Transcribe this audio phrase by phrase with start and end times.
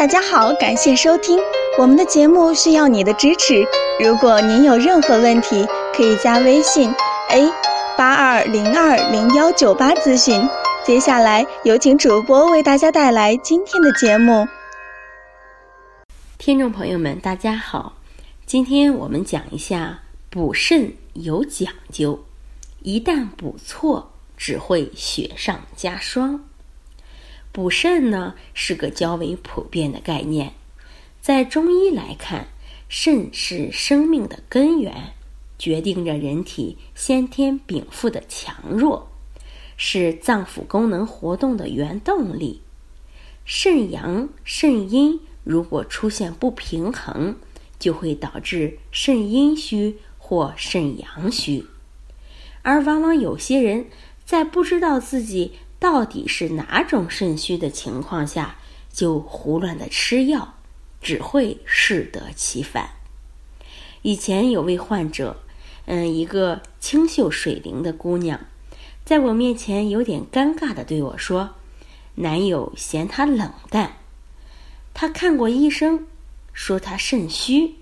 [0.00, 1.38] 大家好，感谢收听
[1.78, 3.62] 我们的节目，需要你的支持。
[4.02, 6.90] 如果您有任何问题，可以加微信
[7.28, 7.52] a
[7.98, 10.48] 八二零二零幺九八咨询。
[10.86, 14.48] 接下来有请主播为大家带来今天的节目。
[16.38, 17.98] 听众朋友们，大家好，
[18.46, 19.98] 今天我们讲一下
[20.30, 22.24] 补肾有讲究，
[22.80, 26.40] 一旦补错，只会雪上加霜。
[27.52, 30.52] 补肾呢是个较为普遍的概念，
[31.20, 32.46] 在中医来看，
[32.88, 35.14] 肾是生命的根源，
[35.58, 39.08] 决定着人体先天禀赋的强弱，
[39.76, 42.62] 是脏腑功能活动的原动力。
[43.44, 47.34] 肾阳、肾阴如果出现不平衡，
[47.80, 51.66] 就会导致肾阴虚或肾阳虚，
[52.62, 53.86] 而往往有些人
[54.24, 55.54] 在不知道自己。
[55.80, 58.56] 到底是哪种肾虚的情况下，
[58.92, 60.54] 就胡乱的吃药，
[61.00, 62.90] 只会适得其反。
[64.02, 65.42] 以前有位患者，
[65.86, 68.40] 嗯，一个清秀水灵的姑娘，
[69.06, 71.54] 在我面前有点尴尬的对我说
[72.16, 73.96] ：“男友嫌她冷淡，
[74.92, 76.06] 她看过医生，
[76.52, 77.76] 说她肾虚，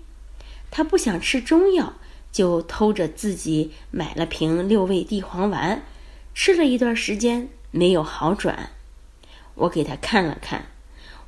[0.71, 1.95] 她不想吃中药，
[2.31, 5.83] 就偷着自己买了瓶六味地黄丸，
[6.33, 8.71] 吃了一段时间。”没有好转，
[9.55, 10.65] 我给他看了看，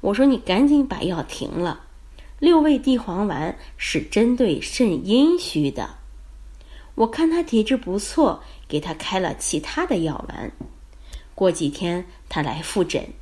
[0.01, 1.81] 我说：“你赶紧把药停了。
[2.39, 5.97] 六味地黄丸是针对肾阴虚的。”
[6.95, 10.51] 我看他体质不错，给他开了其他的药丸。
[11.33, 13.13] 过几天他来复诊，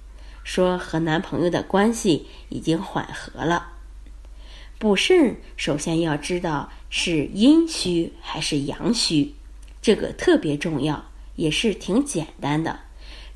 [0.44, 3.74] 说和男朋友的关系已经缓和了。
[4.78, 9.36] 补肾首先要知道是阴虚还是阳虚，
[9.82, 12.80] 这个特别重要，也是挺简单的。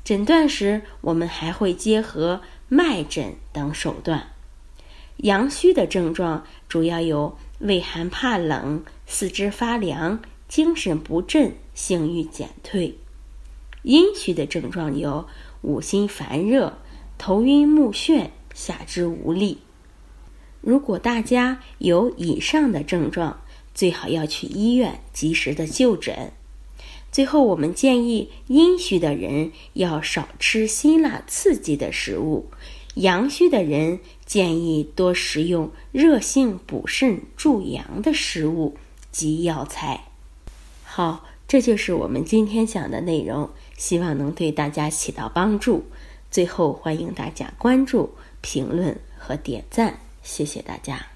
[0.04, 4.32] 诊断时，我们还会结合脉诊等手段。
[5.16, 12.96] 阳虚的症状主要有畏寒怕冷、四肢发凉、精神不振、性欲减退；
[13.82, 15.26] 阴虚的症状有
[15.62, 16.76] 五心烦热、
[17.16, 19.60] 头晕目眩、下肢无力。
[20.60, 23.40] 如果大家有以上的症状，
[23.72, 26.32] 最好要去医院及时的就诊。
[27.14, 32.50] 最后，我们建议阴虚的人要少吃辛辣刺激的食物，
[32.94, 38.76] 阳虚的人建议多食用热性补肾助阳的食物
[39.12, 40.08] 及药材。
[40.82, 45.84] 好，这就是我们今天讲的内容，希望能对大家起到帮助。
[46.32, 48.10] 最后，欢迎大家关注、
[48.40, 51.13] 评论和点赞，谢谢大家。